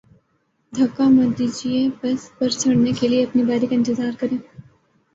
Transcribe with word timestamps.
دھکا 0.73 1.05
م 1.09 1.17
دیجئے، 1.37 1.79
بس 1.99 2.21
پر 2.37 2.49
چڑھنے 2.59 2.91
کے 2.99 3.07
لئے 3.07 3.23
اپنی 3.23 3.43
باری 3.45 3.65
کا 3.67 3.75
انتظار 3.75 4.13
کریں 4.19 4.37